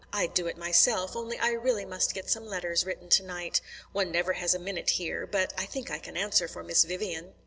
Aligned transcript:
I'd 0.11 0.33
do 0.33 0.47
it 0.47 0.57
myself, 0.57 1.15
only 1.15 1.37
I 1.37 1.51
really 1.51 1.85
must 1.85 2.15
get 2.15 2.27
some 2.27 2.47
letters 2.47 2.83
written 2.87 3.07
tonight. 3.07 3.61
One 3.91 4.11
never 4.11 4.33
has 4.33 4.55
a 4.55 4.57
minute 4.57 4.89
here. 4.89 5.27
But 5.27 5.53
I 5.59 5.67
think 5.67 5.91
I 5.91 5.99
can 5.99 6.17
answer 6.17 6.47
for 6.47 6.63
Miss 6.63 6.83
Vivian." 6.85 7.35